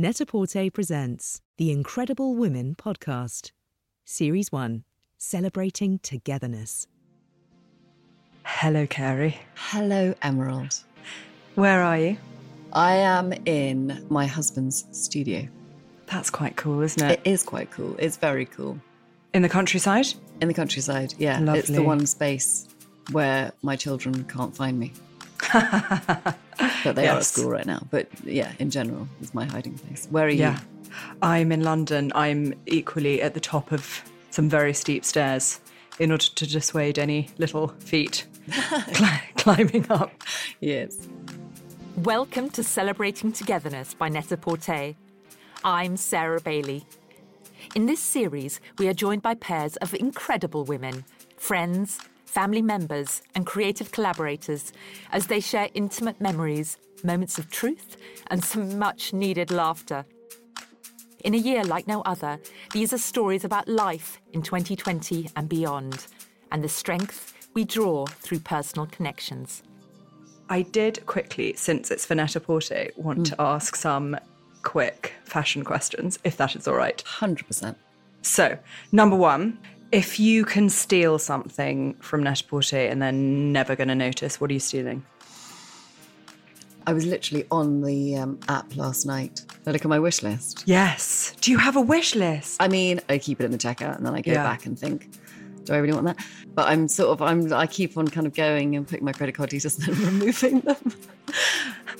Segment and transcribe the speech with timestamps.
[0.00, 3.50] Net-a-Porter presents the Incredible Women podcast,
[4.04, 4.84] Series 1,
[5.16, 6.86] celebrating togetherness.
[8.44, 9.40] Hello, Carey.
[9.56, 10.84] Hello, Emerald.
[11.56, 12.16] Where are you?
[12.72, 15.48] I am in my husband's studio.
[16.06, 17.18] That's quite cool, isn't it?
[17.24, 17.96] It is quite cool.
[17.98, 18.78] It's very cool.
[19.34, 20.06] In the countryside?
[20.40, 21.40] In the countryside, yeah.
[21.40, 21.58] Lovely.
[21.58, 22.68] It's the one space
[23.10, 24.92] where my children can't find me.
[26.84, 27.86] but they are at school right now.
[27.90, 30.06] But yeah, in general, it's my hiding place.
[30.10, 30.58] Where are Yeah.
[30.86, 30.92] you?
[31.22, 32.12] I'm in London.
[32.14, 35.60] I'm equally at the top of some very steep stairs
[35.98, 38.26] in order to dissuade any little feet
[38.94, 40.12] cli- climbing up.
[40.60, 41.08] Yes.
[41.96, 44.94] Welcome to Celebrating Togetherness by Net-a-Porter.
[45.64, 46.84] I'm Sarah Bailey.
[47.74, 51.04] In this series, we are joined by pairs of incredible women,
[51.36, 54.72] friends, family members, and creative collaborators
[55.12, 57.96] as they share intimate memories, moments of truth,
[58.28, 60.04] and some much needed laughter.
[61.24, 62.38] In a year like no other,
[62.72, 66.06] these are stories about life in 2020 and beyond,
[66.52, 69.62] and the strength we draw through personal connections.
[70.50, 73.44] I did quickly, since it's Net-a-Porter, want to mm.
[73.44, 74.16] ask some
[74.62, 77.02] quick fashion questions, if that is all right.
[77.04, 77.74] 100%.
[78.22, 78.58] So,
[78.92, 79.58] number one,
[79.92, 84.54] if you can steal something from Net-a-Porter and they're never going to notice, what are
[84.54, 85.04] you stealing?
[86.86, 90.62] I was literally on the um, app last night to look at my wish list.
[90.66, 91.34] Yes.
[91.40, 92.56] Do you have a wish list?
[92.62, 94.42] I mean, I keep it in the checkout and then I go Yeah.
[94.42, 95.10] back and think,
[95.64, 96.16] do I really want that?
[96.54, 99.34] But I'm sort of, I'm, I keep on kind of going and putting my credit
[99.34, 100.76] card details and then removing them.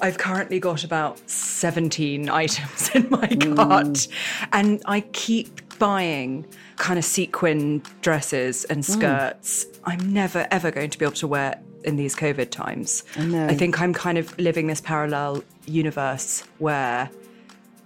[0.00, 4.08] I've currently got about 17 items in my cart,
[4.52, 8.84] and I keep buying kind of sequin dresses and mm.
[8.84, 9.66] skirts.
[9.84, 13.04] I'm never, ever going to be able to wear in these COVID times.
[13.16, 13.46] I know.
[13.46, 17.10] I think I'm kind of living this parallel universe where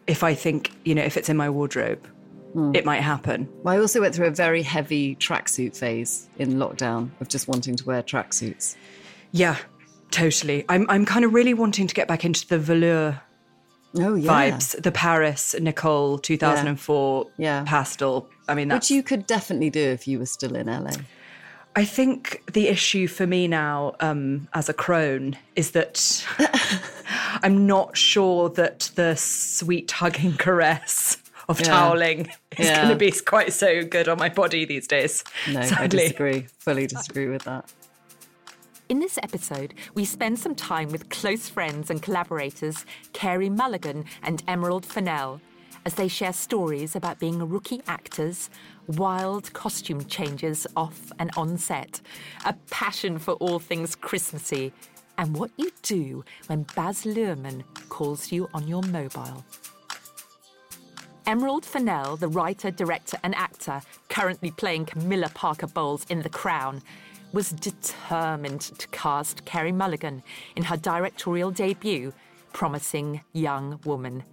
[0.06, 2.04] if I think, you know, if it's in my wardrobe,
[2.52, 2.74] hmm.
[2.74, 3.48] it might happen.
[3.62, 7.76] Well, I also went through a very heavy tracksuit phase in lockdown of just wanting
[7.76, 8.76] to wear tracksuits.
[9.30, 9.56] Yeah,
[10.10, 10.64] totally.
[10.68, 13.20] I'm, I'm kind of really wanting to get back into the velour
[13.96, 14.30] Oh, yeah.
[14.52, 17.64] vibes, the Paris Nicole 2004 Yeah.
[17.66, 18.28] pastel.
[18.48, 18.86] I mean, that's.
[18.88, 20.92] Which you could definitely do if you were still in LA.
[21.74, 26.24] I think the issue for me now, um, as a crone, is that
[27.42, 31.16] I'm not sure that the sweet hugging caress
[31.48, 31.66] of Yeah.
[31.68, 32.20] toweling
[32.58, 32.76] is Yeah.
[32.76, 35.24] going to be quite so good on my body these days.
[35.50, 35.98] No, I sadly.
[36.00, 36.46] disagree.
[36.58, 37.70] Fully disagree with that.
[38.92, 44.42] In this episode, we spend some time with close friends and collaborators Carey Mulligan and
[44.46, 45.40] Emerald Fennell
[45.86, 48.50] as they share stories about being rookie actors,
[48.86, 52.02] wild costume changes off and on set,
[52.44, 54.74] a passion for all things Christmassy,
[55.16, 59.42] and what you do when Baz Luhrmann calls you on your mobile.
[61.24, 66.82] Emerald Fennell, the writer, director, and actor currently playing Camilla Parker Bowles in The Crown,
[67.32, 70.22] was determined to cast Carey Mulligan
[70.54, 72.12] in her directorial debut,
[72.52, 74.24] Promising Young Woman.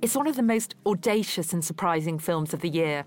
[0.00, 3.04] It's one of the most audacious and surprising films of the year,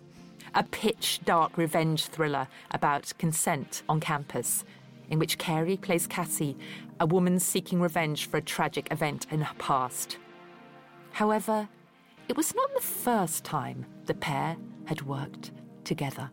[0.53, 4.63] a pitch dark revenge thriller about consent on campus,
[5.09, 6.57] in which Carey plays Cassie,
[6.99, 10.17] a woman seeking revenge for a tragic event in her past.
[11.11, 11.67] However,
[12.27, 14.55] it was not the first time the pair
[14.85, 15.51] had worked
[15.83, 16.29] together.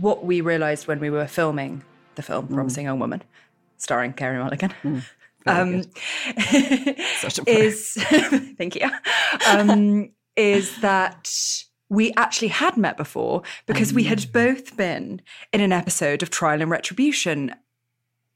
[0.00, 1.82] What we realised when we were filming
[2.16, 2.54] the film Mm.
[2.54, 3.22] Promising Young Woman,
[3.78, 4.72] starring Carey Mulligan,
[5.46, 5.82] um,
[7.18, 7.92] Such a is
[8.58, 8.88] thank you
[9.48, 11.30] um, is that
[11.88, 14.08] we actually had met before because we Mm.
[14.08, 15.20] had both been
[15.52, 17.54] in an episode of Trial and Retribution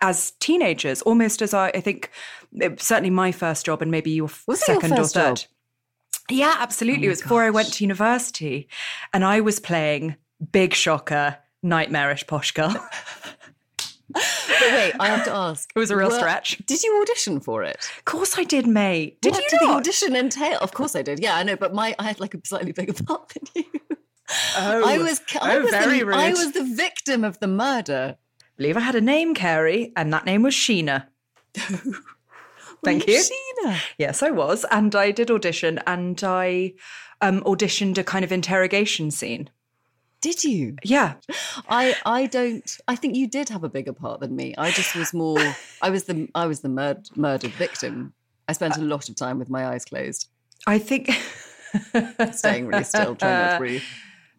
[0.00, 2.10] as teenagers, almost as I, I think
[2.52, 5.36] it, certainly my first job and maybe your Was your second first or third.
[5.38, 5.46] job?
[6.30, 7.06] Yeah, absolutely.
[7.06, 8.68] it was before I went to university,
[9.12, 10.14] and I was playing
[10.52, 12.74] big shocker, nightmarish posh girl.
[14.10, 15.70] But wait, I have to ask.
[15.76, 16.58] It was a real were- stretch.
[16.66, 17.88] Did you audition for it?
[17.98, 19.20] of course, I did, mate.
[19.20, 19.76] Did what you did the not?
[19.76, 20.58] audition entail?
[20.60, 21.20] Of course I did.
[21.20, 23.80] Yeah, I know, but my I had like a slightly bigger part than you.
[24.56, 26.16] Oh, I was I oh, was very the, rude.
[26.16, 28.16] I was the victim of the murder.
[28.56, 31.06] believe I had a name, Carey, and that name was Sheena.
[32.84, 33.22] Thank Were you.
[33.22, 33.80] Sheena.
[33.98, 34.64] Yes, I was.
[34.70, 36.74] And I did audition and I
[37.20, 39.50] um, auditioned a kind of interrogation scene.
[40.20, 40.76] Did you?
[40.82, 41.14] Yeah.
[41.68, 42.76] I I don't.
[42.88, 44.54] I think you did have a bigger part than me.
[44.58, 45.38] I just was more.
[45.82, 48.12] I was the I was the murd, murdered victim.
[48.48, 50.28] I spent a lot of time with my eyes closed,
[50.66, 51.10] I think
[52.32, 53.82] staying really still, trying not to breathe.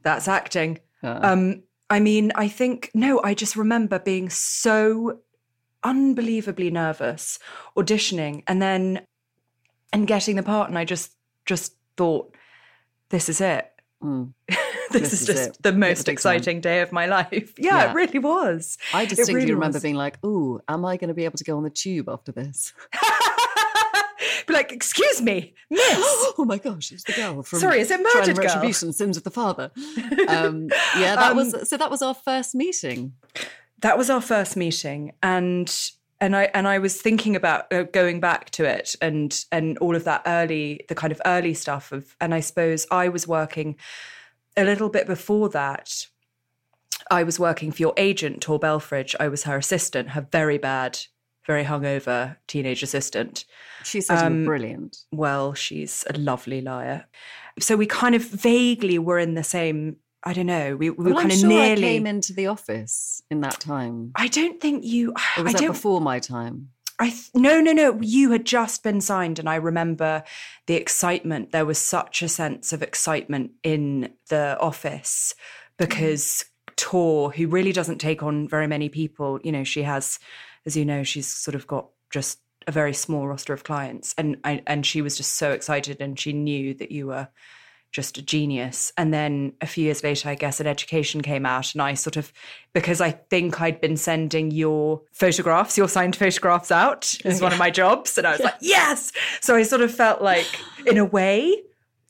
[0.03, 0.79] that's acting.
[1.03, 5.19] Uh, Um, I mean, I think, no, I just remember being so
[5.83, 7.39] unbelievably nervous
[7.77, 8.43] auditioning.
[8.47, 9.01] And then
[9.93, 10.69] and getting the part.
[10.69, 11.13] And I just
[11.45, 12.35] just thought,
[13.09, 13.71] this is it.
[14.03, 14.33] Mm.
[14.91, 15.63] This, This is is just it.
[15.63, 17.53] the most exciting day of my life.
[17.57, 17.91] Yeah, Yeah.
[17.91, 18.77] it really was.
[18.93, 19.83] I distinctly really remember was.
[19.83, 22.31] being like, "Ooh, am I going to be able to go on the tube after
[22.31, 22.73] this?"
[24.47, 25.83] Be like, excuse me, miss.
[26.37, 28.45] oh my gosh, it's the girl from Sorry, is it Murdered Girl?
[28.45, 29.69] Retribution, Sins of the Father.
[30.27, 31.77] Um, yeah, that Um, was so.
[31.77, 33.13] That was our first meeting.
[33.81, 38.19] that was our first meeting and and I and I was thinking about uh, going
[38.19, 42.15] back to it and and all of that early the kind of early stuff of
[42.19, 43.77] and I suppose I was working
[44.59, 46.07] a little bit before that
[47.11, 50.99] I was working for your agent Tor Belfrage I was her assistant her very bad
[51.47, 53.45] very hungover teenage assistant
[53.83, 54.97] She said um, brilliant.
[55.11, 57.05] well she's a lovely liar
[57.59, 61.15] so we kind of vaguely were in the same I don't know we, we Well,
[61.15, 64.11] were I'm kind of sure nearly I came into the office in that time.
[64.15, 66.69] I don't think you Or was I that don't before my time?
[66.99, 70.23] I th- no no no you had just been signed and I remember
[70.67, 71.51] the excitement.
[71.51, 75.33] There was such a sense of excitement in the office
[75.77, 80.19] because Tor who really doesn't take on very many people you know she has
[80.65, 84.37] as you know she's sort of got just a very small roster of clients and
[84.43, 87.29] I, and she was just so excited and she knew that you were
[87.91, 88.91] just a genius.
[88.97, 92.17] And then a few years later, I guess, an education came out, and I sort
[92.17, 92.31] of,
[92.73, 97.59] because I think I'd been sending your photographs, your signed photographs out as one of
[97.59, 98.17] my jobs.
[98.17, 99.11] And I was like, yes.
[99.41, 100.47] So I sort of felt like,
[100.85, 101.63] in a way,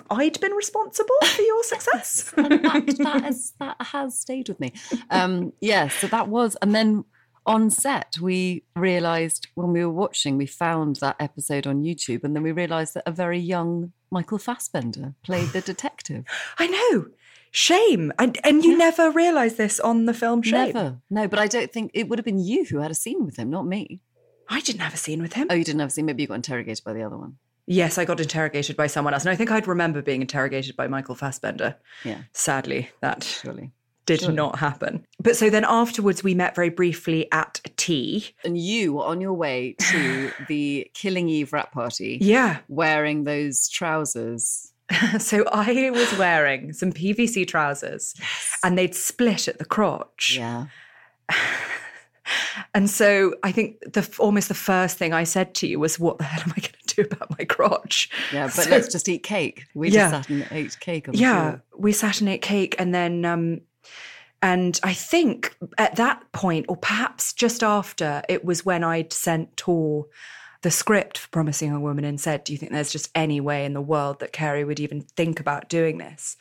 [0.10, 2.34] I'd been responsible for your success.
[2.36, 4.74] and that, that, has, that has stayed with me.
[5.10, 7.06] Um, yeah, so that was, and then
[7.46, 12.36] on set, we realized when we were watching, we found that episode on YouTube, and
[12.36, 16.25] then we realized that a very young Michael Fassbender played the detective.
[16.57, 17.07] I know.
[17.51, 18.11] Shame.
[18.19, 20.73] And, and you never realised this on the film Shame.
[20.73, 21.01] Never.
[21.09, 23.38] No, but I don't think it would have been you who had a scene with
[23.38, 24.01] him, not me.
[24.47, 25.47] I didn't have a scene with him.
[25.50, 26.06] Oh, you didn't have a scene.
[26.06, 27.38] Maybe you got interrogated by the other one.
[27.67, 29.23] Yes, I got interrogated by someone else.
[29.23, 31.75] And I think I'd remember being interrogated by Michael Fassbender.
[32.03, 33.71] Yeah, Sadly, that surely.
[34.09, 34.35] Did Surely.
[34.35, 35.06] not happen.
[35.21, 38.33] But so then afterwards, we met very briefly at tea.
[38.44, 42.57] And you were on your way to the Killing Eve wrap party Yeah.
[42.67, 44.73] wearing those trousers.
[45.19, 48.15] so I was wearing some PVC trousers
[48.63, 50.35] and they'd split at the crotch.
[50.38, 50.65] Yeah.
[52.75, 56.19] And so I think the almost the first thing I said to you was, "What
[56.19, 59.09] the hell am I going to do about my crotch?" Yeah, but So- let's just
[59.09, 59.65] eat cake.
[59.73, 60.11] We Yeah.
[60.11, 61.63] just sat and ate cake yeah, floor.
[61.75, 63.61] we sat and ate cake, and then, um,
[64.41, 69.57] and I think at that point, or perhaps just after, it was when I'd sent
[69.57, 70.07] Tor
[70.62, 73.65] the script for Promising a Woman and said, "Do you think there's just any way
[73.65, 76.38] in the world that Carey would even think about doing this?"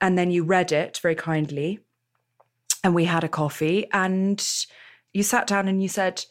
[0.00, 1.80] And then you read it very kindly,
[2.82, 4.44] and we had a coffee, and
[5.12, 6.24] you sat down and you said.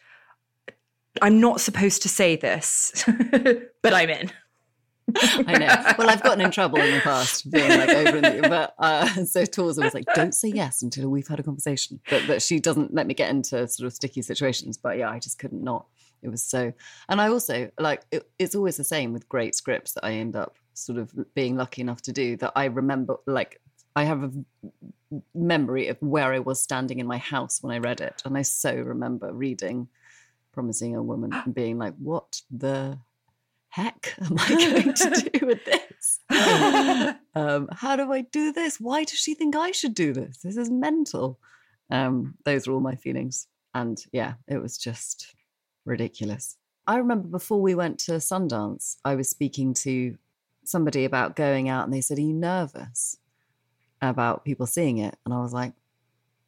[1.22, 3.06] I'm not supposed to say this,
[3.84, 4.32] but I'm in.
[5.18, 5.94] I know.
[5.98, 9.08] Well, I've gotten in trouble in the past being like over in the, but uh,
[9.26, 12.00] so Tor's was like, don't say yes until we've had a conversation.
[12.10, 14.78] But that she doesn't let me get into sort of sticky situations.
[14.78, 15.86] But yeah, I just couldn't not.
[16.22, 16.72] It was so,
[17.10, 20.38] and I also like it, it's always the same with great scripts that I end
[20.38, 23.62] up sort of being lucky enough to do that I remember like
[23.96, 24.32] I have a
[25.36, 28.42] memory of where I was standing in my house when I read it, and I
[28.42, 29.90] so remember reading
[30.52, 32.98] "Promising a Woman" and being like, "What the
[33.74, 36.20] heck am I going to do with this?
[37.36, 38.80] um, how do I do this?
[38.80, 40.38] Why does she think I should do this?
[40.38, 41.40] This is mental."
[41.90, 45.36] Um, those are all my feelings, and yeah, it was just
[45.86, 46.58] ridiculous.
[46.86, 50.18] I remember before we went to Sundance, I was speaking to
[50.64, 53.18] somebody about going out, and they said, "Are you nervous?"
[54.02, 55.16] about people seeing it.
[55.26, 55.74] And I was like,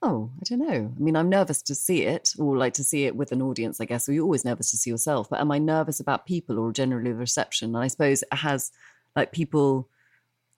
[0.05, 0.93] oh, I don't know.
[0.95, 3.81] I mean, I'm nervous to see it or like to see it with an audience,
[3.81, 4.07] I guess.
[4.07, 5.29] Or you're always nervous to see yourself.
[5.29, 7.75] But am I nervous about people or generally the reception?
[7.75, 8.71] And I suppose it has
[9.15, 9.89] like people,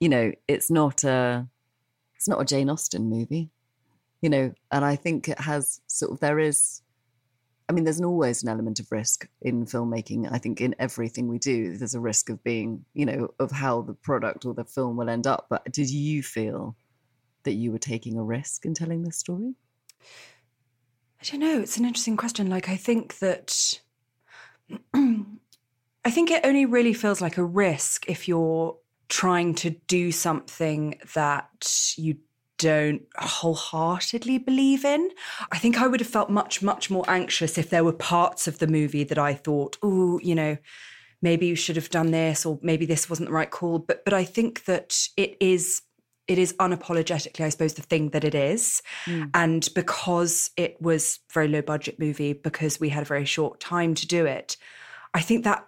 [0.00, 1.48] you know, it's not a
[2.14, 3.48] it's not a Jane Austen movie,
[4.20, 6.82] you know, and I think it has sort of there is
[7.70, 10.30] I mean, there's an, always an element of risk in filmmaking.
[10.30, 13.82] I think in everything we do, there's a risk of being, you know, of how
[13.82, 15.46] the product or the film will end up.
[15.50, 16.76] But did you feel
[17.48, 19.54] that you were taking a risk in telling this story?
[21.18, 21.60] I don't know.
[21.60, 22.50] It's an interesting question.
[22.50, 23.80] Like, I think that
[24.94, 28.76] I think it only really feels like a risk if you're
[29.08, 32.18] trying to do something that you
[32.58, 35.08] don't wholeheartedly believe in.
[35.50, 38.58] I think I would have felt much, much more anxious if there were parts of
[38.58, 40.58] the movie that I thought, oh, you know,
[41.22, 43.78] maybe you should have done this, or maybe this wasn't the right call.
[43.78, 45.80] But but I think that it is
[46.28, 48.82] it is unapologetically, I suppose, the thing that it is.
[49.06, 49.30] Mm.
[49.34, 53.58] And because it was a very low budget movie, because we had a very short
[53.58, 54.56] time to do it,
[55.14, 55.66] I think that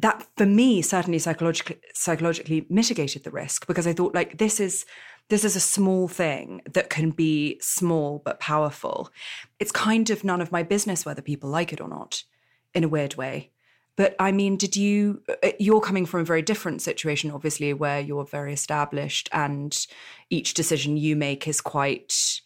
[0.00, 4.86] that for me certainly psychologically psychologically mitigated the risk because I thought like this is
[5.28, 9.10] this is a small thing that can be small but powerful.
[9.58, 12.24] It's kind of none of my business whether people like it or not,
[12.74, 13.50] in a weird way.
[13.98, 17.98] But I mean, did you, uh, you're coming from a very different situation, obviously, where
[18.00, 19.76] you're very established and
[20.30, 22.40] each decision you make is quite,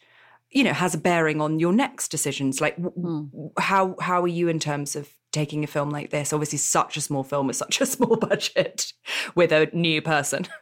[0.50, 2.62] you know, has a bearing on your next decisions.
[2.62, 3.50] Like, mm.
[3.58, 6.32] how, how are you in terms of taking a film like this?
[6.32, 8.94] Obviously, such a small film with such a small budget
[9.34, 10.46] with a new person.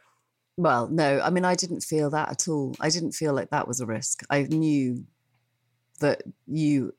[0.57, 2.75] Well, no, I mean, I didn't feel that at all.
[2.79, 4.21] I didn't feel like that was a risk.
[4.29, 5.05] I knew
[6.01, 6.93] that you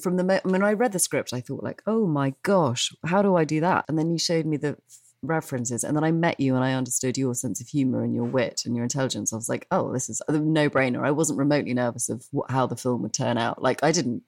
[0.00, 3.36] from the when I read the script, I thought like, oh my gosh, how do
[3.36, 3.84] I do that?
[3.88, 4.76] And then you showed me the
[5.22, 8.24] references, and then I met you, and I understood your sense of humor and your
[8.24, 9.32] wit and your intelligence.
[9.32, 11.04] I was like, oh, this is a no brainer.
[11.04, 13.62] I wasn't remotely nervous of what, how the film would turn out.
[13.62, 14.22] Like, I didn't.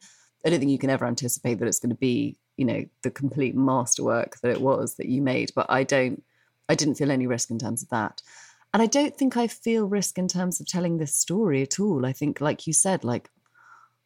[0.44, 3.10] I don't think you can ever anticipate that it's going to be, you know, the
[3.10, 5.52] complete masterwork that it was that you made.
[5.54, 6.22] But I don't.
[6.68, 8.22] I didn't feel any risk in terms of that.
[8.74, 12.06] And I don't think I feel risk in terms of telling this story at all.
[12.06, 13.28] I think, like you said, like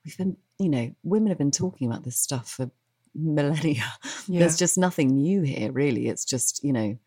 [0.07, 2.71] we've been, you know, women have been talking about this stuff for
[3.15, 3.85] millennia.
[4.29, 4.41] Yeah.
[4.41, 6.09] There's just nothing new here, really.
[6.09, 6.99] It's just, you know,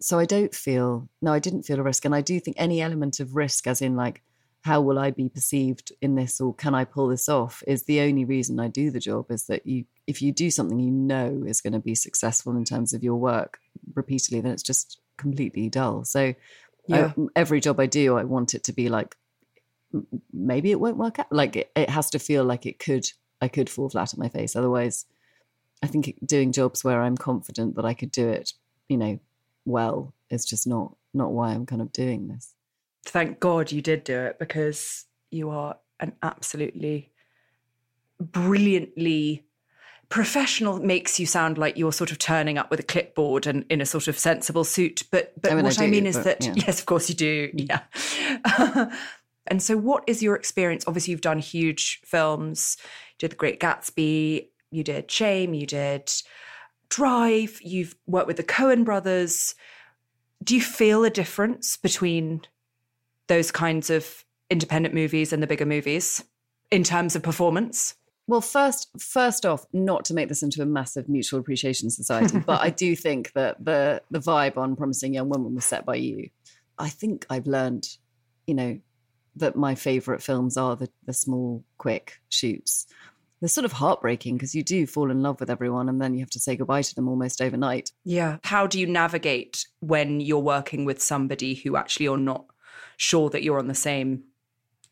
[0.00, 2.04] so I don't feel, no, I didn't feel a risk.
[2.04, 4.24] And I do think any element of risk, as in like,
[4.62, 8.00] how will I be perceived in this or can I pull this off, is the
[8.00, 11.44] only reason I do the job is that you, if you do something you know
[11.46, 13.60] is going to be successful in terms of your work
[13.94, 16.04] repeatedly, then it's just completely dull.
[16.04, 16.34] So
[16.88, 17.12] yeah.
[17.16, 19.14] I, every job I do, I want it to be like
[20.32, 21.30] maybe it won't work out.
[21.30, 23.06] Like it, it has to feel like it could.
[23.40, 24.56] I could fall flat on my face.
[24.56, 25.04] Otherwise,
[25.82, 28.54] I think doing jobs where I'm confident that I could do it,
[28.88, 29.20] you know,
[29.66, 32.54] well, is just not not why I'm kind of doing this.
[33.04, 37.12] Thank God you did do it because you are an absolutely
[38.20, 39.46] brilliantly
[40.08, 43.80] professional makes you sound like you're sort of turning up with a clipboard and in
[43.80, 46.16] a sort of sensible suit but but I mean, what I, do, I mean is
[46.16, 46.52] but, that yeah.
[46.66, 47.68] yes of course you do mm.
[47.68, 48.92] yeah
[49.48, 50.84] And so, what is your experience?
[50.86, 52.76] Obviously, you've done huge films.
[53.12, 56.10] You did The Great Gatsby, you did Shame, you did
[56.88, 59.54] Drive, you've worked with the Coen brothers.
[60.44, 62.42] Do you feel a difference between
[63.26, 66.22] those kinds of independent movies and the bigger movies
[66.70, 67.94] in terms of performance?
[68.28, 72.60] Well, first, first off, not to make this into a massive mutual appreciation society, but
[72.60, 76.30] I do think that the the vibe on Promising Young Woman was set by you.
[76.78, 77.88] I think I've learned,
[78.46, 78.80] you know,
[79.36, 82.86] that my favorite films are the, the small, quick shoots.
[83.40, 86.20] They're sort of heartbreaking because you do fall in love with everyone and then you
[86.20, 87.92] have to say goodbye to them almost overnight.
[88.04, 88.38] Yeah.
[88.44, 92.46] How do you navigate when you're working with somebody who actually you're not
[92.96, 94.24] sure that you're on the same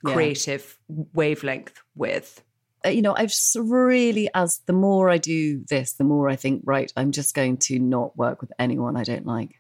[0.05, 1.05] creative yeah.
[1.15, 2.43] wavelength with?
[2.85, 6.63] Uh, you know, I've really, as the more I do this, the more I think,
[6.67, 9.59] right, I'm just going to not work with anyone I don't like.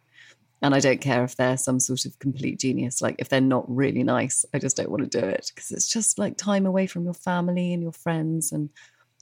[0.64, 3.02] And I don't care if they're some sort of complete genius.
[3.02, 5.90] Like, if they're not really nice, I just don't want to do it because it's
[5.90, 8.50] just like time away from your family and your friends.
[8.50, 8.70] And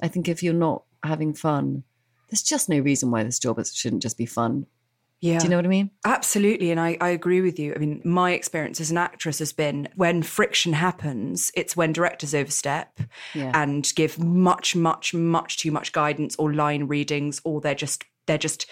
[0.00, 1.82] I think if you're not having fun,
[2.30, 4.66] there's just no reason why this job shouldn't just be fun.
[5.20, 5.38] Yeah.
[5.38, 5.90] Do you know what I mean?
[6.04, 6.70] Absolutely.
[6.70, 7.74] And I, I agree with you.
[7.74, 12.36] I mean, my experience as an actress has been when friction happens, it's when directors
[12.36, 13.00] overstep
[13.34, 13.50] yeah.
[13.52, 18.38] and give much, much, much too much guidance or line readings, or they're just they're
[18.38, 18.66] just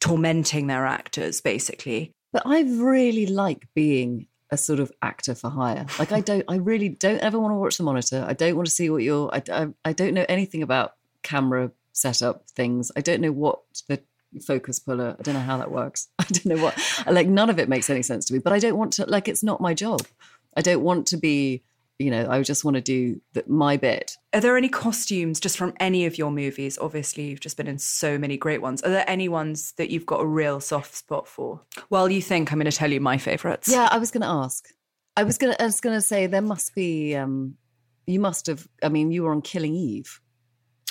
[0.00, 2.12] tormenting their actors, basically.
[2.32, 5.86] But I really like being a sort of actor for hire.
[5.98, 8.24] Like I don't, I really don't ever want to watch the monitor.
[8.26, 9.30] I don't want to see what you're.
[9.32, 12.92] I, I, I don't know anything about camera setup things.
[12.96, 14.00] I don't know what the
[14.44, 15.16] focus puller.
[15.18, 16.08] I don't know how that works.
[16.18, 16.78] I don't know what.
[17.06, 18.38] Like none of it makes any sense to me.
[18.38, 19.06] But I don't want to.
[19.06, 20.06] Like it's not my job.
[20.56, 21.62] I don't want to be
[21.98, 24.16] you know, I just want to do the, my bit.
[24.32, 26.78] Are there any costumes just from any of your movies?
[26.80, 28.82] Obviously, you've just been in so many great ones.
[28.82, 31.60] Are there any ones that you've got a real soft spot for?
[31.90, 33.68] Well, you think I'm going to tell you my favorites.
[33.68, 34.68] Yeah, I was going to ask.
[35.16, 35.60] I was going to.
[35.60, 37.16] I was going to say there must be.
[37.16, 37.56] Um,
[38.06, 38.68] you must have.
[38.82, 40.20] I mean, you were on Killing Eve.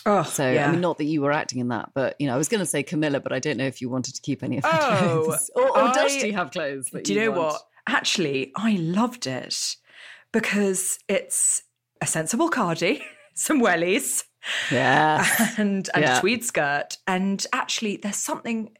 [0.06, 0.68] Oh, so yeah.
[0.68, 2.60] I mean, not that you were acting in that, but you know, I was going
[2.60, 4.70] to say Camilla, but I don't know if you wanted to keep any of her
[4.74, 6.90] oh, clothes, or, or I, does she have clothes?
[6.90, 7.54] do you, you know want?
[7.54, 7.62] what?
[7.88, 9.78] Actually, I loved it
[10.38, 11.64] because it's
[12.00, 13.04] a sensible cardi,
[13.34, 14.24] some wellies,
[14.72, 15.26] yeah,
[15.58, 16.18] and, and yeah.
[16.18, 16.98] a tweed skirt.
[17.08, 18.78] And actually, there's something.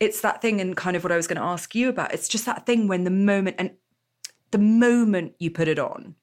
[0.00, 2.14] It's that thing, and kind of what I was going to ask you about.
[2.14, 3.72] It's just that thing when the moment and
[4.52, 6.14] the moment you put it on,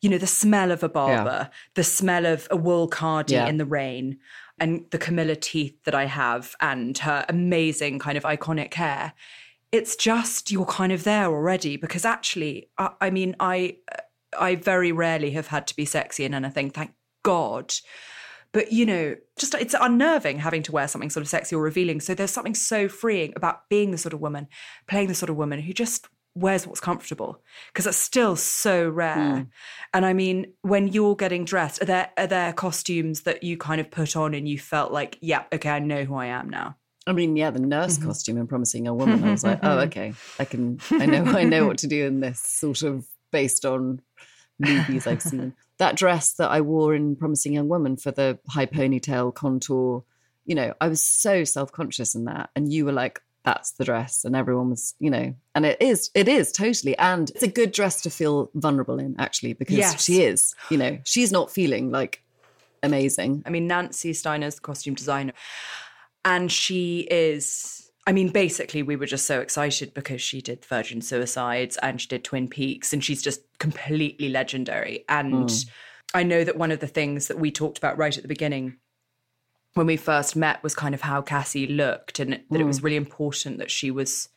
[0.00, 1.48] you know, the smell of a barber, yeah.
[1.74, 3.46] the smell of a wool cardi yeah.
[3.46, 4.18] in the rain,
[4.58, 9.12] and the Camilla teeth that I have, and her amazing kind of iconic hair
[9.72, 13.76] it's just you're kind of there already because actually I, I, mean i
[14.38, 17.74] i very rarely have had to be sexy in anything thank god
[18.52, 22.00] But you know, just it's unnerving having to wear something sort of sexy or revealing.
[22.00, 24.46] So there's something so freeing about being the sort of woman,
[24.86, 29.36] playing the sort of woman who just wears what's comfortable because that's still so rare.
[29.36, 29.42] Hmm.
[29.94, 33.80] And I mean, when you're getting dressed, are there are there costumes that you kind
[33.80, 36.76] of put on and you felt like, yeah, okay, I know who I am now.
[37.06, 38.06] I mean, yeah, the nurse Mm-hmm.
[38.08, 39.24] costume in Promising Young Woman.
[39.24, 42.20] I was like, oh, okay, I can, I know, I know what to do in
[42.20, 44.00] this sort of based on
[44.58, 45.54] movies I've seen.
[45.78, 50.04] That dress that I wore in Promising Young Woman for the high ponytail contour,
[50.44, 53.84] you know, I was so self conscious in that, and you were like, that's the
[53.84, 57.48] dress, and everyone was, you know, and it is, it is totally, and it's a
[57.48, 60.04] good dress to feel vulnerable in, actually, because Yes.
[60.04, 62.22] she is, you know, she's not feeling like
[62.84, 63.42] amazing.
[63.44, 65.32] I mean, Nancy Steiner's costume designer,
[66.24, 67.90] and she is.
[68.06, 72.08] I mean, basically, we were just so excited because she did Virgin Suicides and she
[72.08, 75.04] did Twin Peaks, and she's just completely legendary.
[75.08, 75.56] And hmm.
[76.14, 78.78] I know that one of the things that we talked about right at the beginning
[79.74, 82.86] when we first met was kind of how Cassie looked, and that it was hmm.
[82.86, 84.28] really important that she was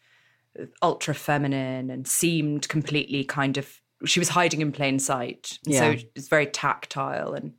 [0.82, 3.82] ultra feminine and seemed completely kind of.
[4.04, 5.80] She was hiding in plain sight, Yeah.
[5.80, 7.54] so it's very tactile and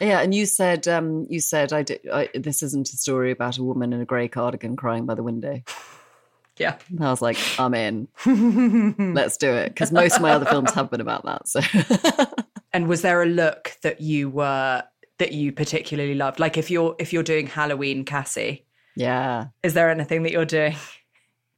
[0.00, 2.00] Yeah, and you said um, you said I did.
[2.12, 5.22] I, this isn't a story about a woman in a grey cardigan crying by the
[5.22, 5.60] window.
[6.56, 6.76] yeah.
[6.90, 8.08] And I was like, I'm in.
[9.14, 11.48] Let's do it because most of my other films have been about that.
[11.48, 11.60] So
[12.72, 14.84] And was there a look that you were
[15.18, 16.38] that you particularly loved?
[16.38, 19.46] Like if you're if you're doing Halloween, Cassie, yeah.
[19.62, 20.76] is there anything that you're doing?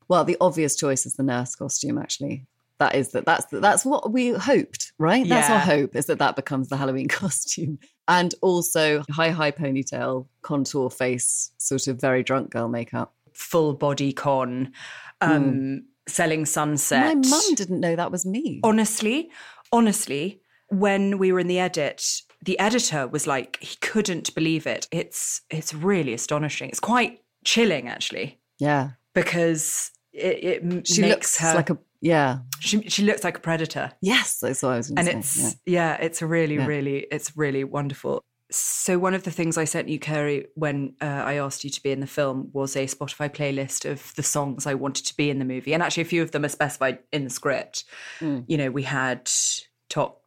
[0.08, 1.98] Well, the obvious choice is the nurse costume.
[1.98, 2.46] Actually,
[2.78, 3.24] that is that.
[3.24, 5.28] That's that's what we hoped, right?
[5.28, 10.26] That's our hope is that that becomes the Halloween costume, and also high high ponytail,
[10.42, 13.14] contour face, sort of very drunk girl makeup.
[13.34, 14.72] Full body con,
[15.20, 17.16] um, selling sunset.
[17.16, 18.60] My mum didn't know that was me.
[18.62, 19.30] honestly,
[19.72, 24.88] honestly, when we were in the edit, the editor was like, he couldn't believe it.
[24.90, 26.68] It's it's really astonishing.
[26.68, 32.38] It's quite chilling actually, yeah, because it, it she makes looks her like a yeah.
[32.60, 33.92] she she looks like a predator.
[34.02, 35.54] Yes, that's what I was and to it's say.
[35.64, 35.94] yeah.
[35.94, 36.66] it's a really Yeah.
[36.66, 41.06] really it's really wonderful so one of the things i sent you Carey when uh,
[41.06, 44.66] i asked you to be in the film was a spotify playlist of the songs
[44.66, 46.98] i wanted to be in the movie and actually a few of them are specified
[47.12, 47.84] in the script
[48.20, 48.44] Mm.
[48.48, 49.30] you know we had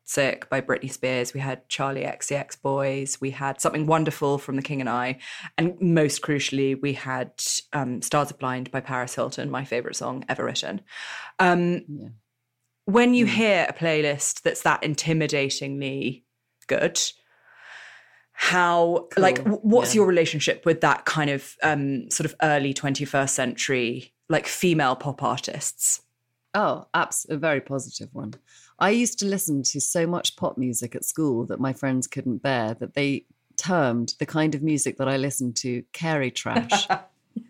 [0.05, 4.61] toxic by britney spears we had Charli XCX boys we had something wonderful from the
[4.61, 5.17] king and i
[5.57, 7.31] and most crucially we had
[7.73, 10.81] um, stars are blind by paris hilton my favorite song ever written
[11.39, 12.09] um, Yeah.
[12.85, 16.23] when you hear a playlist that's that intimidatingly
[16.67, 16.99] good
[18.33, 19.43] how like Cool.
[19.45, 19.99] w- what's Yeah.
[19.99, 25.23] your relationship with that kind of um sort of early 21st century like female pop
[25.23, 26.01] artists
[26.57, 28.33] Oh, abs- a very positive one.
[28.79, 32.37] I used to listen to so much pop music at school that my friends couldn't
[32.43, 33.25] bear that they
[33.57, 36.87] termed the kind of music that I listened to Carey trash.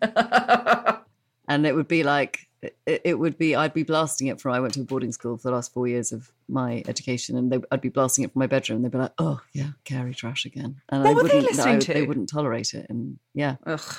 [1.48, 4.60] and it would be like, it, it would be, I'd be blasting it from, I
[4.60, 7.58] went to a boarding school for the last four years of my education and they,
[7.70, 8.82] I'd be blasting it from my bedroom.
[8.82, 10.80] They'd be like, oh, yeah, Carey trash again.
[10.88, 11.92] And What were they wouldn't, listening I- to?
[11.94, 12.86] They wouldn't tolerate it.
[12.88, 13.56] And yeah.
[13.66, 13.96] Ugh,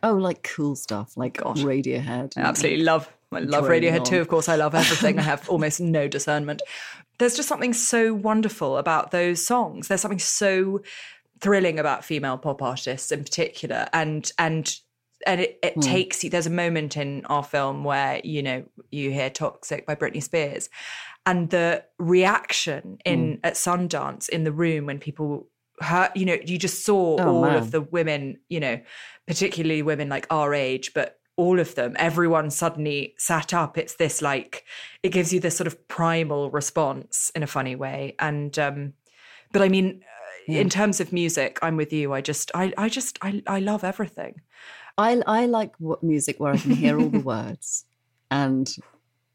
[0.00, 1.56] Oh, like cool stuff, like God.
[1.56, 2.34] Radiohead.
[2.38, 4.20] I absolutely love I love Radiohead too.
[4.20, 5.18] Of course, I love everything.
[5.18, 6.62] I have almost no discernment.
[7.18, 9.88] There's just something so wonderful about those songs.
[9.88, 10.80] There's something so
[11.40, 14.74] thrilling about female pop artists in particular, and and
[15.26, 15.80] and it, it hmm.
[15.80, 16.30] takes you.
[16.30, 20.70] There's a moment in our film where you know you hear "Toxic" by Britney Spears,
[21.26, 23.40] and the reaction in hmm.
[23.44, 25.48] at Sundance in the room when people
[25.80, 27.56] heard, you know, you just saw Oh, all man.
[27.56, 28.80] of the women, you know,
[29.26, 33.78] particularly women like our age, but all of them, everyone suddenly sat up.
[33.78, 34.64] It's this like,
[35.02, 38.14] it gives you this sort of primal response in a funny way.
[38.18, 38.92] And, um,
[39.52, 42.12] but I mean, uh in terms of music, I'm with you.
[42.12, 44.40] I just, I, I just, I, I love everything.
[44.96, 47.84] I I like what music where I can hear all the words
[48.30, 48.66] and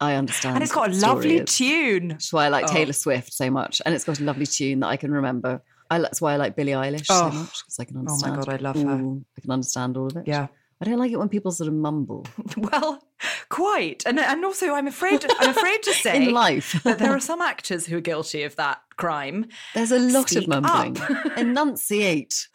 [0.02, 0.56] I understand.
[0.56, 2.10] And it's got a lovely tune.
[2.10, 2.74] That's why I like Oh.
[2.74, 5.62] Taylor Swift so much, and it's got a lovely tune that I can remember.
[5.90, 7.30] I, that's why I like Billie Eilish so Oh.
[7.32, 8.34] much because I can understand.
[8.34, 8.44] Oh my.
[8.44, 8.92] God, I love her.
[8.92, 10.28] all- I can understand all of it.
[10.28, 10.48] Yeah.
[10.84, 12.26] I don't like it when people sort of mumble
[12.58, 13.02] Well,
[13.48, 14.04] quite.
[14.06, 16.84] And, and also I'm afraid, I'm afraid to say in life.
[16.84, 19.46] that there are some actors who are guilty of that crime.
[19.74, 20.98] There's a lot Speak of mumbling.
[21.38, 22.50] Enunciate.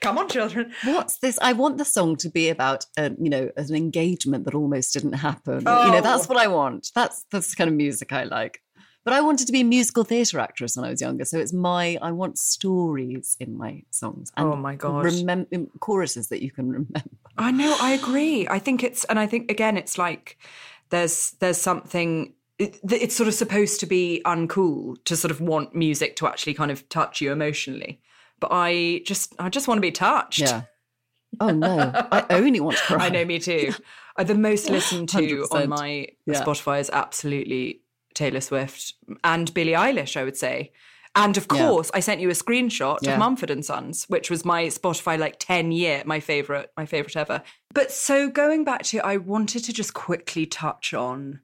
[0.00, 0.72] Come on, children.
[0.84, 1.38] What's this?
[1.40, 5.12] I want the song to be about, a, you know, an engagement that almost didn't
[5.12, 5.58] happen.
[5.58, 6.34] You know, that's Oh.
[6.34, 6.90] what I want.
[6.94, 8.60] That's that's the kind of music I like.
[9.04, 11.52] But I wanted to be a musical theatre actress when I was younger, so it's
[11.52, 11.98] my.
[12.00, 14.30] I want stories in my songs.
[14.36, 15.04] Oh my God.
[15.04, 17.02] Remember choruses that you can remember.
[17.36, 18.46] I know, I agree.
[18.48, 20.38] I think it's, and I think again, it's like
[20.90, 22.34] there's there's something.
[22.58, 26.54] It, it's sort of supposed to be uncool to sort of want music to actually
[26.54, 28.00] kind of touch you emotionally,
[28.38, 30.40] but I just I just want to be touched.
[30.40, 30.62] Yeah.
[31.40, 33.06] Oh no, I only want to cry.
[33.06, 33.72] I know, me too.
[34.16, 35.52] The most listened to 100%.
[35.52, 36.44] on my Yeah.
[36.44, 37.81] Spotify is absolutely
[38.14, 38.94] Taylor Swift
[39.24, 40.72] and Billie Eilish, I would say.
[41.14, 41.66] And of Yeah.
[41.66, 43.12] course, I sent you a screenshot Yeah.
[43.12, 47.16] of Mumford and Sons, which was my Spotify like 10 year, my favorite, my favorite
[47.16, 47.42] ever.
[47.74, 51.40] But so going back to, I wanted to just quickly touch on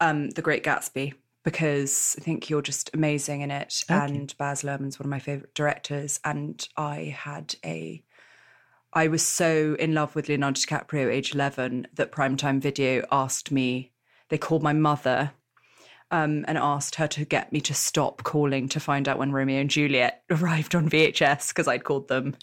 [0.00, 3.84] um, The Great Gatsby because I think you're just amazing in it.
[3.88, 6.18] And Baz Luhrmann's one of my favorite directors.
[6.24, 8.02] And I had a
[8.96, 13.90] I was so in love with Leonardo DiCaprio age 11 that Primetime Video asked me,
[14.28, 15.32] they called my mother
[16.14, 19.60] um, and asked her to get me to stop calling to find out when Romeo
[19.60, 22.36] and Juliet arrived on VHS because I'd called them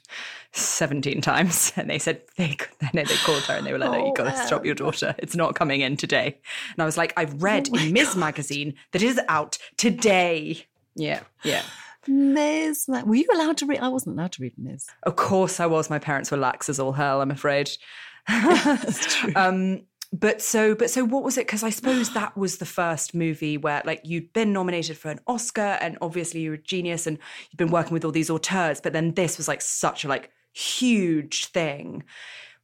[0.51, 1.71] 17 times.
[1.77, 2.57] And they said, they,
[2.93, 4.75] no, they called her and they were like, no, you Oh, got to stop your
[4.75, 5.15] daughter.
[5.19, 6.37] It's not coming in today.
[6.73, 10.65] And I was like, I've read Oh in Mizz Magazine that it is out today.
[10.95, 11.63] Yeah, yeah.
[12.09, 13.79] Mizz Ma- Were you allowed to read?
[13.79, 15.89] I wasn't allowed to read Mizz Of course I was.
[15.89, 17.71] My parents were lax as all hell, I'm afraid.
[18.27, 19.31] That's true.
[19.35, 19.81] Um,
[20.13, 21.47] but so, but so, what was it?
[21.47, 25.21] Because I suppose that was the first movie where, like, you'd been nominated for an
[25.25, 27.17] Oscar, and obviously you're a genius, and
[27.49, 28.81] you've been working with all these auteurs.
[28.81, 32.03] But then this was like such a like huge thing.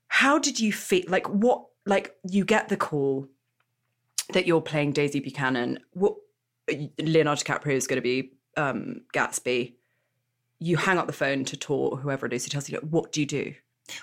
[0.09, 1.03] How did you feel?
[1.07, 1.63] Like, what?
[1.85, 3.29] Like, you get the call
[4.33, 5.79] that you're playing Daisy Buchanan.
[5.93, 6.15] What?
[6.99, 9.75] Leonardo DiCaprio is going to be um, Gatsby.
[10.59, 13.13] You hang up the phone to Tor, whoever it is, who tells you, "Look, what
[13.13, 13.53] do you do?"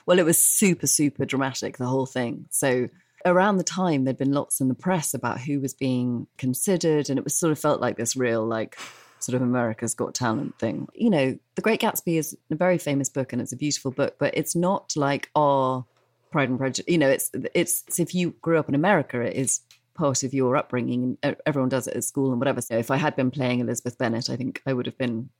[0.06, 2.46] Well, it was super, super dramatic, the whole thing.
[2.48, 2.88] So
[3.24, 7.18] around the time, there'd been lots in the press about who was being considered, and
[7.18, 8.78] it was sort of felt like this real, like,
[9.18, 10.86] sort of America's Got Talent thing.
[10.94, 14.16] You know, The Great Gatsby is a very famous book and it's a beautiful book,
[14.18, 15.84] but it's not like our
[16.30, 16.92] Pride and Prejudice.
[16.92, 19.60] You know, it's it's, it's if you grew up in America, it is
[19.94, 22.60] part of your upbringing, and everyone does it at school and whatever.
[22.60, 25.30] So if I had been playing Elizabeth Bennet, I think I would have been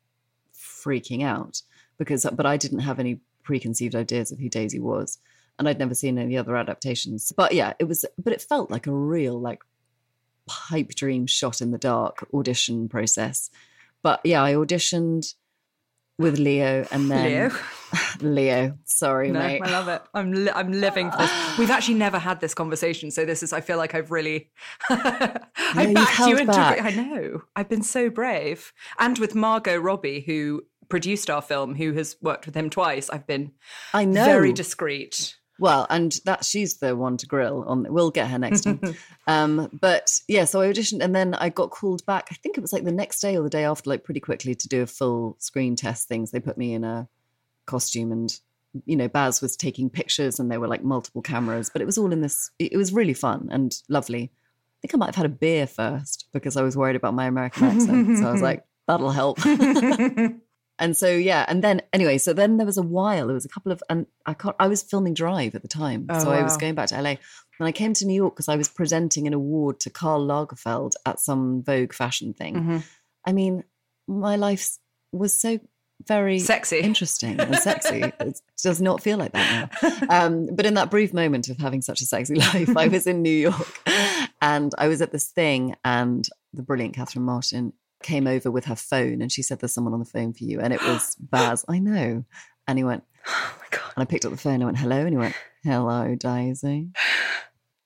[0.55, 1.63] freaking out
[1.99, 5.19] because, but I didn't have any preconceived ideas of who Daisy was,
[5.59, 7.33] and I'd never seen any other adaptations.
[7.37, 9.63] But yeah, it was, but it felt like a real like
[10.47, 13.51] pipe dream shot in the dark audition process.
[14.03, 15.35] But yeah, I auditioned
[16.19, 17.51] with Leo, and then Leo?
[18.21, 19.63] Leo, sorry, No, mate.
[19.65, 20.03] I love it.
[20.15, 21.31] I'm li- I'm living for this.
[21.59, 23.53] We've actually never had this conversation, so this is.
[23.53, 24.51] I feel like I've really.
[24.91, 26.53] I backed you held into.
[26.53, 26.83] back.
[26.83, 27.43] I know.
[27.57, 32.47] I've been so brave, and with Margot Robbie, who produced our film, who has worked
[32.47, 33.11] with him twice.
[33.11, 33.53] I've been
[33.93, 34.25] I know.
[34.25, 35.37] very discreet.
[35.59, 37.87] Well, and that she's the one to grill on.
[37.89, 38.81] We'll get her next time.
[39.27, 42.29] um, but yeah, so I auditioned, and then I got called back.
[42.31, 44.55] I think it was like the next day or the day after, like pretty quickly
[44.55, 46.09] to do a full screen test.
[46.09, 47.09] Things they put me in a
[47.67, 48.37] costume, and
[48.85, 51.99] you know, Baz was taking pictures, and there were like multiple cameras, but it was
[51.99, 52.51] all in this.
[52.59, 54.33] It it was really fun and lovely.
[54.33, 57.27] I think I might have had a beer first because I was worried about my
[57.27, 58.19] American accent.
[58.19, 59.39] so I was like, that'll help.
[60.79, 63.49] And so yeah, and then anyway, so then there was a while, there was a
[63.49, 66.43] couple of, and I can't, I was filming Drive at the time, Oh, so I
[66.43, 67.11] was going back to LA,
[67.59, 70.93] and I came to New York because I was presenting an award to Karl Lagerfeld
[71.07, 72.55] at some Vogue fashion thing.
[72.57, 72.83] Mhm.
[73.25, 73.63] I mean,
[74.09, 74.69] my life
[75.13, 75.61] was so
[76.09, 76.81] very Sexy.
[76.81, 78.01] interesting and sexy.
[78.21, 79.71] it does not feel like that
[80.11, 80.27] now.
[80.27, 83.23] Um, but in that brief moment of having such a sexy life, I was in
[83.23, 83.89] New York
[84.43, 87.73] and I was at this thing, and the brilliant Catherine Martin
[88.05, 90.61] came over with her phone and she said, There's someone on the phone for you.
[90.61, 91.65] And it was Baz.
[91.69, 92.25] I know.
[92.69, 93.93] And he went, Oh my god.
[93.97, 95.01] and I picked up the phone and I went, Hello.
[95.01, 96.91] And he went, Hello, Daisy.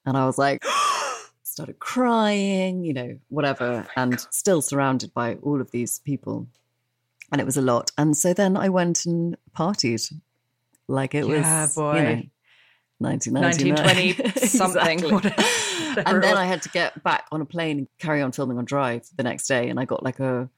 [0.05, 0.63] And I was like,
[1.43, 6.47] started crying, you know, whatever, oh and still surrounded by all of these people.
[7.33, 7.91] And it was a lot.
[7.99, 10.13] And so then I went and partied
[10.89, 11.97] like it Yeah, was, boy.
[11.97, 12.31] you know, 1999.
[12.99, 15.05] 1920 something.
[16.07, 16.37] And then.
[16.37, 19.23] I had to get back on a plane and carry on filming on Drive the
[19.23, 19.69] next day.
[19.69, 20.49] And I got like a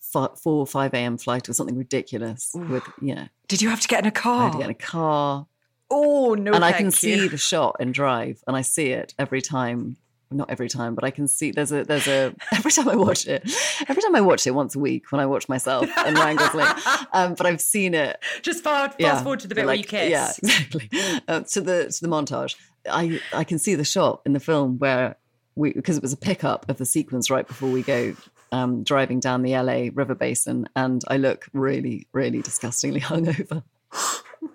[0.00, 1.18] 4 or 5 a.m.
[1.18, 3.28] flight or something ridiculous with, Yeah.
[3.48, 4.42] Did you have to get in a car?
[4.42, 5.46] I had to get in a car.
[5.90, 6.52] oh no!
[6.52, 9.96] and I can thank see the shot in Drive, and I see it every time.
[10.32, 13.26] Not every time, but I can see there's a there's a every time I watch
[13.26, 13.42] it.
[13.88, 16.66] Every time I watch it once a week when I watch myself and Ryan Gosling.
[17.12, 18.22] Um, but I've seen it.
[18.42, 20.10] Just fast, fast Yeah, forward to the bit like, where you kiss.
[20.10, 20.88] Yeah, exactly.
[21.26, 22.54] Uh, to the to the montage.
[22.88, 25.16] I I can see the shot in the film where
[25.56, 28.14] we because it was a pickup of the sequence right before we go
[28.52, 33.64] um, driving down the LA River Basin, and I look really really disgustingly hungover.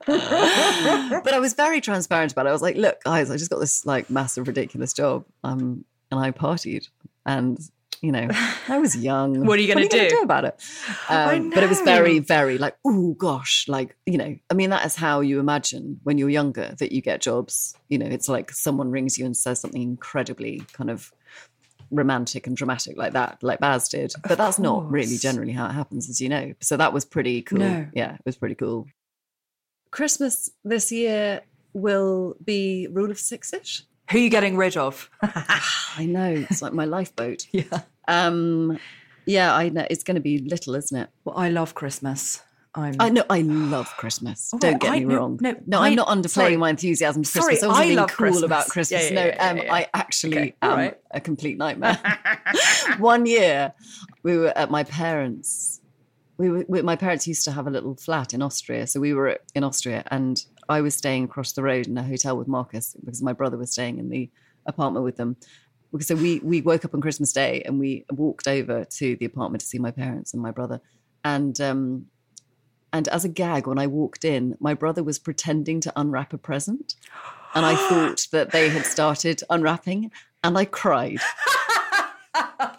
[1.23, 2.49] but I was very transparent about it.
[2.49, 6.19] I was like, "Look, guys, I just got this like massive, ridiculous job, um, and
[6.19, 6.87] I partied,
[7.25, 7.57] and
[8.01, 8.27] you know,
[8.67, 9.45] I was young.
[9.45, 10.21] What are you gonna gonna do?
[10.21, 10.61] about it?"
[11.09, 14.37] Um, but it was very, very like, "Oh gosh," like you know.
[14.49, 17.75] I mean, that is how you imagine when you're younger that you get jobs.
[17.89, 21.11] You know, it's like someone rings you and says something incredibly kind of
[21.91, 24.13] romantic and dramatic like that, like Baz did.
[24.27, 26.53] But that's not really generally how it happens, as you know.
[26.61, 27.59] So that was pretty cool.
[27.59, 27.87] No.
[27.93, 28.87] Yeah, it was pretty cool.
[29.95, 31.39] Christmas this year
[31.73, 33.83] will be rule of six ish.
[34.11, 35.09] Who are you getting rid of?
[35.21, 37.47] I know it's like my lifeboat.
[37.53, 37.81] yeah.
[38.09, 38.77] Um,
[39.25, 41.09] yeah, I know it's going to be little, isn't it?
[41.23, 42.43] Well, I love Christmas.
[42.75, 42.95] I'm.
[42.99, 44.51] I know I love Christmas.
[44.53, 45.39] Oh, Don't get I- me no, wrong.
[45.41, 46.57] no, no, I- I'm not underplaying sorry.
[46.57, 47.63] my enthusiasm for Sorry, Christmas.
[47.63, 49.07] I wasn't I being love cool about Christmas.
[49.07, 49.11] Christmas.
[49.11, 49.71] Yeah, yeah, no, yeah, um.
[49.75, 50.97] I actually Okay, am right.
[51.11, 51.97] a complete nightmare.
[52.99, 53.73] One year,
[54.23, 55.79] we were at my parents'
[56.37, 59.13] we were we, my parents used to have a little flat in Austria, so we
[59.13, 62.95] were in Austria, and I was staying across the road in a hotel with Marcus
[62.99, 64.29] because my brother was staying in the
[64.65, 65.37] apartment with them.
[65.99, 69.61] So we we woke up on Christmas Day and we walked over to the apartment
[69.61, 70.81] to see my parents and my brother,
[71.23, 72.07] and um,
[72.91, 76.37] and as a gag, when I walked in, my brother was pretending to unwrap a
[76.37, 76.95] present,
[77.53, 80.11] and I thought that they had started unwrapping,
[80.43, 81.19] and I cried.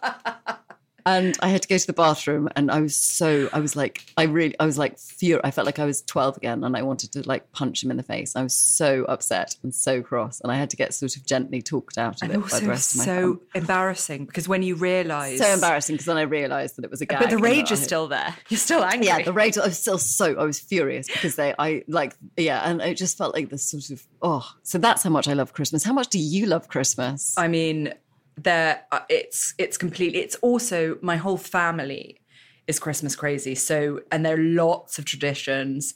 [1.06, 4.04] and I had to go to the bathroom, and I was so I was like
[4.16, 5.40] I really I was like furious.
[5.44, 7.96] I felt like I was twelve again, and I wanted to like punch him in
[7.96, 8.36] the face.
[8.36, 11.62] I was so upset and so cross, and I had to get sort of gently
[11.62, 14.74] talked out of and it by the rest of my so embarrassing because when you
[14.74, 17.20] realise So embarrassing because then I realised that it was a gag.
[17.20, 18.34] But the rage is still there.
[18.48, 19.06] You're still angry.
[19.06, 19.56] yeah, the rage.
[19.56, 20.34] I was still so.
[20.34, 21.54] I was furious because they.
[21.58, 22.16] I like.
[22.36, 24.04] Yeah, and it just felt like this sort of.
[24.22, 25.84] Oh, so that's how much I love Christmas.
[25.84, 27.36] How much do you love Christmas?
[27.38, 27.94] I mean,
[28.36, 30.20] there uh, it's it's completely.
[30.20, 32.20] It's also my whole family
[32.66, 33.54] is Christmas crazy.
[33.54, 35.94] So and there are lots of traditions.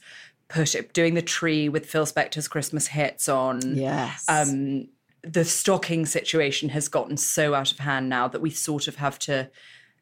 [0.49, 3.61] Push it, doing the tree with Phil Spector's Christmas hits on.
[3.77, 4.25] yes.
[4.29, 4.89] Um,
[5.23, 9.19] the stocking situation has gotten so out of hand now that we sort of have
[9.21, 9.51] to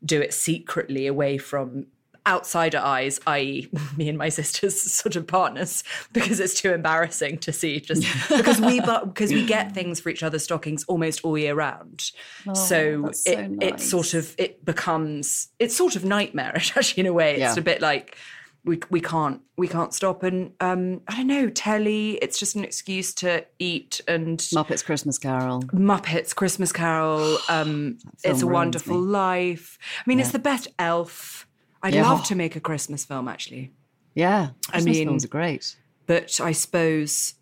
[0.04, 1.86] do it secretly away from
[2.28, 7.52] outsider eyes, i.e., me and my sister's sort of partners, because it's too embarrassing to
[7.52, 7.80] see.
[7.80, 8.02] Just
[8.36, 12.12] because we but because we get things for each other's stockings almost all year round,
[12.54, 17.06] so, Oh, so it it sort of it becomes it's sort of nightmarish actually in
[17.06, 17.32] a way.
[17.32, 17.54] It's Yeah.
[17.58, 18.16] a bit like.
[18.64, 22.64] We, we can't we can't stop and um I don't know telly it's just an
[22.64, 25.62] excuse to eat and Muppets Christmas Carol.
[25.72, 29.06] Muppets, Christmas Carol, um, It's a Wonderful me.
[29.06, 29.78] Life.
[30.00, 31.46] I mean, it's the best Elf.
[31.82, 32.08] I'd Yeah.
[32.10, 33.72] love to make a Christmas film, actually,
[34.14, 35.76] Yeah, Christmas mean- films are great.
[36.06, 37.34] but I suppose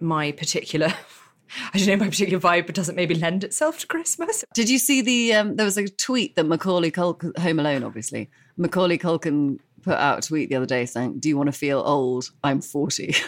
[0.00, 0.92] my particular,
[1.74, 4.44] I don't know, my particular vibe, but doesn't maybe lend itself to Christmas.
[4.54, 5.34] Did you see the?
[5.34, 8.30] Um, there was a tweet that Macaulay Culkin, Home Alone, obviously.
[8.56, 11.82] Macaulay Culkin put out a tweet the other day saying, "Do you want to feel
[11.84, 12.30] old?
[12.42, 13.14] I'm 40."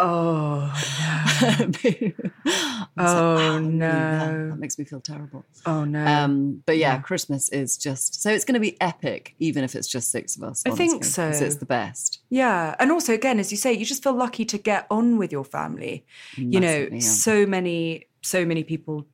[0.00, 2.16] Oh, I was like,
[2.96, 5.44] Oh, no, yeah, that makes me feel terrible.
[5.66, 6.04] oh no.
[6.04, 9.88] Um, but yeah, Christmas is just so it's going to be epic, even if it's
[9.88, 10.62] just six of us.
[10.66, 11.28] I think so.
[11.28, 12.20] It's the best.
[12.30, 12.74] Yeah.
[12.78, 15.44] And also, again, as you say, you just feel lucky to get on with your
[15.44, 16.04] family.
[16.36, 16.98] you know, yeah.
[17.00, 19.06] so many, so many people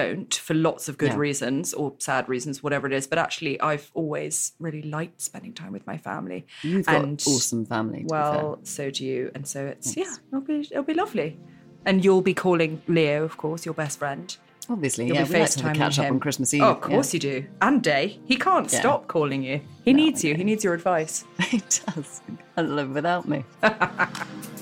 [0.00, 1.18] don't for lots of good Yeah.
[1.28, 3.06] reasons or sad reasons, whatever it is.
[3.06, 6.46] But actually, I've always really liked spending time with my family.
[6.62, 8.00] You've got and, awesome family.
[8.00, 8.18] To be fair.
[8.20, 9.30] Well, so do you.
[9.34, 11.38] And so it's, yeah, it'll be, it'll be lovely.
[11.84, 14.36] And you'll be calling Leo, of course, your best friend.
[14.68, 16.62] obviously, You'll yeah, be we like to catch up on Christmas oh, Eve.
[16.64, 17.46] Oh, of course you do.
[17.62, 18.18] And Day.
[18.26, 18.80] He can't Yeah.
[18.80, 19.60] stop calling you.
[19.84, 20.34] He needs you.
[20.34, 21.24] He needs your advice.
[21.52, 22.20] he does.
[22.56, 23.44] Can't live without me.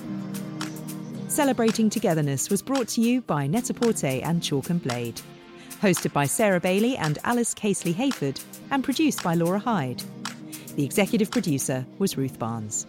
[1.35, 5.19] Celebrating Togetherness was brought to you by Net-a-Porter and Chalk and Blade.
[5.81, 10.01] Hosted by Sarah Bailey and Alice Casely Hayford, and produced by Laura Hyde.
[10.77, 12.87] The executive producer was Ruth Barnes.